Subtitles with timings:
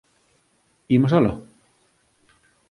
[0.97, 1.33] Imos aló?